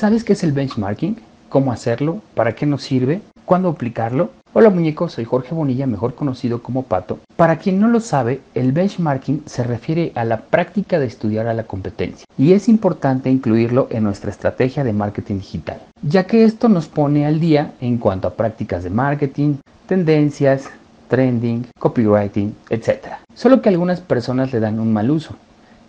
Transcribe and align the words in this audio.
¿Sabes 0.00 0.24
qué 0.24 0.32
es 0.32 0.42
el 0.44 0.52
benchmarking? 0.52 1.18
¿Cómo 1.50 1.72
hacerlo? 1.72 2.22
¿Para 2.34 2.54
qué 2.54 2.64
nos 2.64 2.82
sirve? 2.82 3.20
¿Cuándo 3.44 3.68
aplicarlo? 3.68 4.30
Hola 4.54 4.70
muñecos, 4.70 5.12
soy 5.12 5.26
Jorge 5.26 5.54
Bonilla, 5.54 5.86
mejor 5.86 6.14
conocido 6.14 6.62
como 6.62 6.84
Pato. 6.84 7.18
Para 7.36 7.58
quien 7.58 7.78
no 7.78 7.86
lo 7.86 8.00
sabe, 8.00 8.40
el 8.54 8.72
benchmarking 8.72 9.42
se 9.44 9.62
refiere 9.62 10.12
a 10.14 10.24
la 10.24 10.38
práctica 10.38 10.98
de 10.98 11.04
estudiar 11.04 11.48
a 11.48 11.52
la 11.52 11.64
competencia 11.64 12.24
y 12.38 12.54
es 12.54 12.66
importante 12.70 13.28
incluirlo 13.28 13.88
en 13.90 14.04
nuestra 14.04 14.30
estrategia 14.30 14.84
de 14.84 14.94
marketing 14.94 15.34
digital, 15.34 15.82
ya 16.00 16.24
que 16.24 16.44
esto 16.44 16.70
nos 16.70 16.88
pone 16.88 17.26
al 17.26 17.38
día 17.38 17.74
en 17.82 17.98
cuanto 17.98 18.26
a 18.26 18.36
prácticas 18.36 18.82
de 18.82 18.88
marketing, 18.88 19.56
tendencias, 19.86 20.70
trending, 21.08 21.66
copywriting, 21.78 22.54
etc. 22.70 23.16
Solo 23.34 23.60
que 23.60 23.68
algunas 23.68 24.00
personas 24.00 24.50
le 24.50 24.60
dan 24.60 24.80
un 24.80 24.94
mal 24.94 25.10
uso 25.10 25.34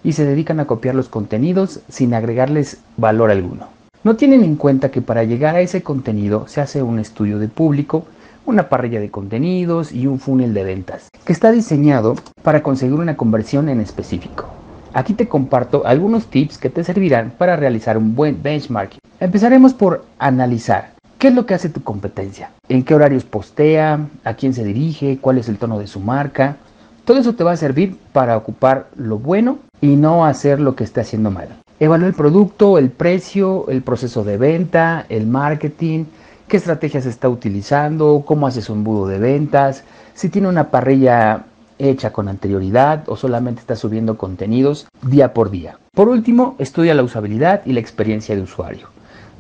y 0.04 0.12
se 0.12 0.26
dedican 0.26 0.60
a 0.60 0.68
copiar 0.68 0.96
los 0.96 1.08
contenidos 1.08 1.80
sin 1.88 2.14
agregarles 2.14 2.82
valor 2.98 3.32
alguno. 3.32 3.80
No 4.04 4.16
tienen 4.16 4.44
en 4.44 4.56
cuenta 4.56 4.90
que 4.90 5.04
para 5.04 5.24
llegar 5.26 5.56
a 5.56 5.62
ese 5.62 5.84
contenido 5.84 6.48
se 6.48 6.60
hace 6.60 6.82
un 6.82 6.98
estudio 6.98 7.38
de 7.38 7.48
público, 7.48 8.06
una 8.48 8.68
parrilla 8.68 9.00
de 9.00 9.12
contenidos 9.12 9.92
y 9.92 10.08
un 10.08 10.20
funnel 10.20 10.56
de 10.56 10.64
ventas, 10.64 11.10
que 11.24 11.32
está 11.32 11.52
diseñado 11.52 12.16
para 12.42 12.64
conseguir 12.64 12.96
una 12.96 13.16
conversión 13.16 13.70
en 13.70 13.80
específico. 13.80 14.46
Aquí 14.94 15.14
te 15.14 15.28
comparto 15.28 15.86
algunos 15.86 16.26
tips 16.26 16.58
que 16.58 16.72
te 16.72 16.84
servirán 16.84 17.32
para 17.38 17.56
realizar 17.56 17.96
un 17.96 18.16
buen 18.16 18.42
benchmarking. 18.42 19.02
Empezaremos 19.20 19.76
por 19.76 20.04
analizar 20.18 20.94
qué 21.20 21.28
es 21.28 21.36
lo 21.36 21.46
que 21.46 21.54
hace 21.54 21.70
tu 21.70 21.84
competencia, 21.84 22.50
en 22.70 22.84
qué 22.84 22.96
horarios 22.96 23.24
postea, 23.24 24.08
a 24.24 24.34
quién 24.34 24.56
se 24.56 24.64
dirige, 24.64 25.20
cuál 25.22 25.38
es 25.38 25.48
el 25.48 25.60
tono 25.60 25.78
de 25.78 25.86
su 25.86 26.00
marca. 26.00 26.58
Todo 27.06 27.20
eso 27.20 27.36
te 27.36 27.44
va 27.44 27.52
a 27.52 27.58
servir 27.58 27.96
para 28.14 28.36
ocupar 28.36 28.88
lo 28.96 29.20
bueno 29.20 29.60
y 29.80 29.96
no 29.96 30.26
hacer 30.26 30.60
lo 30.60 30.76
que 30.76 30.86
esté 30.86 31.02
haciendo 31.02 31.30
mal. 31.30 31.50
Evalúa 31.82 32.10
el 32.10 32.14
producto, 32.14 32.78
el 32.78 32.92
precio, 32.92 33.66
el 33.68 33.82
proceso 33.82 34.24
de 34.24 34.38
venta, 34.38 35.08
el 35.10 35.26
marketing, 35.26 36.06
qué 36.48 36.58
estrategias 36.58 37.08
está 37.08 37.28
utilizando, 37.28 38.22
cómo 38.24 38.46
hace 38.46 38.62
su 38.62 38.74
embudo 38.74 39.08
de 39.08 39.18
ventas, 39.18 39.84
si 40.14 40.30
tiene 40.30 40.48
una 40.48 40.70
parrilla 40.70 41.46
hecha 41.80 42.14
con 42.14 42.28
anterioridad 42.28 43.06
o 43.08 43.18
solamente 43.18 43.62
está 43.62 43.76
subiendo 43.76 44.16
contenidos 44.16 44.86
día 45.02 45.34
por 45.34 45.50
día. 45.50 45.80
Por 45.96 46.08
último, 46.08 46.56
estudia 46.60 46.94
la 46.94 47.02
usabilidad 47.02 47.64
y 47.66 47.74
la 47.74 47.80
experiencia 47.80 48.36
de 48.36 48.44
usuario. 48.44 48.90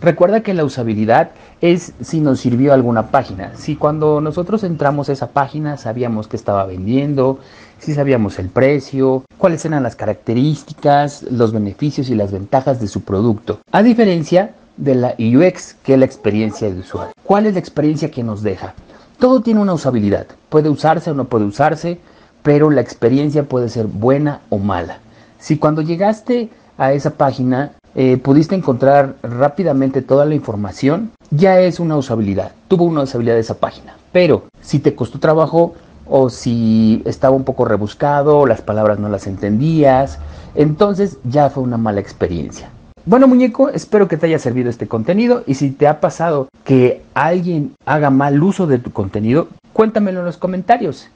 Recuerda 0.01 0.41
que 0.41 0.55
la 0.55 0.65
usabilidad 0.65 1.29
es 1.61 1.93
si 2.01 2.21
nos 2.21 2.39
sirvió 2.39 2.73
alguna 2.73 3.11
página. 3.11 3.51
Si 3.55 3.75
cuando 3.75 4.19
nosotros 4.19 4.63
entramos 4.63 5.09
a 5.09 5.13
esa 5.13 5.27
página 5.27 5.77
sabíamos 5.77 6.27
que 6.27 6.37
estaba 6.37 6.65
vendiendo, 6.65 7.37
si 7.77 7.93
sabíamos 7.93 8.39
el 8.39 8.49
precio, 8.49 9.23
cuáles 9.37 9.63
eran 9.63 9.83
las 9.83 9.95
características, 9.95 11.21
los 11.23 11.53
beneficios 11.53 12.09
y 12.09 12.15
las 12.15 12.31
ventajas 12.31 12.81
de 12.81 12.87
su 12.87 13.01
producto. 13.01 13.59
A 13.71 13.83
diferencia 13.83 14.55
de 14.75 14.95
la 14.95 15.15
UX, 15.19 15.75
que 15.83 15.93
es 15.93 15.99
la 15.99 16.05
experiencia 16.05 16.71
de 16.71 16.79
usuario. 16.79 17.13
¿Cuál 17.23 17.45
es 17.45 17.53
la 17.53 17.59
experiencia 17.59 18.09
que 18.09 18.23
nos 18.23 18.41
deja? 18.41 18.73
Todo 19.19 19.41
tiene 19.41 19.59
una 19.59 19.75
usabilidad. 19.75 20.25
Puede 20.49 20.69
usarse 20.69 21.11
o 21.11 21.13
no 21.13 21.25
puede 21.25 21.45
usarse, 21.45 21.99
pero 22.41 22.71
la 22.71 22.81
experiencia 22.81 23.43
puede 23.43 23.69
ser 23.69 23.85
buena 23.85 24.41
o 24.49 24.57
mala. 24.57 24.97
Si 25.37 25.57
cuando 25.59 25.83
llegaste 25.83 26.49
a 26.79 26.93
esa 26.93 27.11
página 27.11 27.73
eh, 27.95 28.17
pudiste 28.17 28.55
encontrar 28.55 29.15
rápidamente 29.21 30.01
toda 30.01 30.25
la 30.25 30.35
información, 30.35 31.11
ya 31.29 31.59
es 31.59 31.79
una 31.79 31.97
usabilidad. 31.97 32.51
Tuvo 32.67 32.85
una 32.85 33.01
usabilidad 33.01 33.37
esa 33.37 33.55
página. 33.55 33.95
Pero 34.11 34.43
si 34.61 34.79
te 34.79 34.95
costó 34.95 35.19
trabajo 35.19 35.75
o 36.05 36.29
si 36.29 37.01
estaba 37.05 37.35
un 37.35 37.43
poco 37.43 37.65
rebuscado, 37.65 38.45
las 38.45 38.61
palabras 38.61 38.99
no 38.99 39.09
las 39.09 39.27
entendías, 39.27 40.19
entonces 40.55 41.17
ya 41.23 41.49
fue 41.49 41.63
una 41.63 41.77
mala 41.77 42.01
experiencia. 42.01 42.69
Bueno 43.05 43.27
muñeco, 43.27 43.69
espero 43.69 44.07
que 44.07 44.17
te 44.17 44.27
haya 44.27 44.37
servido 44.37 44.69
este 44.69 44.87
contenido 44.87 45.43
y 45.47 45.55
si 45.55 45.71
te 45.71 45.87
ha 45.87 45.99
pasado 45.99 46.49
que 46.63 47.01
alguien 47.15 47.73
haga 47.85 48.11
mal 48.11 48.43
uso 48.43 48.67
de 48.67 48.77
tu 48.77 48.91
contenido, 48.91 49.47
cuéntamelo 49.73 50.19
en 50.19 50.25
los 50.25 50.37
comentarios. 50.37 51.07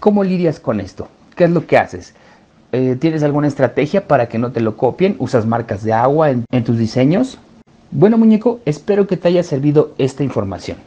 ¿Cómo 0.00 0.24
lidias 0.24 0.58
con 0.58 0.80
esto? 0.80 1.08
¿Qué 1.36 1.44
es 1.44 1.50
lo 1.50 1.66
que 1.66 1.76
haces? 1.76 2.14
Eh, 2.76 2.96
¿Tienes 2.98 3.22
alguna 3.22 3.46
estrategia 3.46 4.08
para 4.08 4.28
que 4.28 4.36
no 4.36 4.50
te 4.50 4.60
lo 4.60 4.76
copien? 4.76 5.14
¿Usas 5.20 5.46
marcas 5.46 5.84
de 5.84 5.92
agua 5.92 6.30
en 6.32 6.64
tus 6.64 6.76
diseños? 6.76 7.38
Bueno 7.92 8.18
muñeco, 8.18 8.58
espero 8.64 9.06
que 9.06 9.16
te 9.16 9.28
haya 9.28 9.44
servido 9.44 9.94
esta 9.96 10.24
información. 10.24 10.78